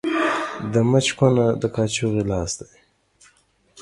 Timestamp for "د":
0.71-0.73, 1.61-1.63